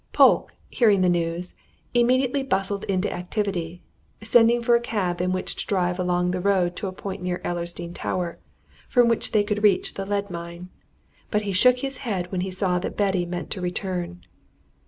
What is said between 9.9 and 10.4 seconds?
the lead